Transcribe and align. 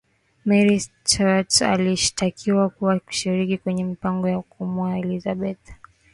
mary 0.45 0.79
stuart 0.79 1.59
alishtakiwa 1.61 2.69
kwa 2.69 2.99
kushiriki 2.99 3.57
kwenye 3.57 3.83
mipango 3.83 4.27
ya 4.29 4.41
kumwua 4.41 4.97
elizabeth 4.99 5.69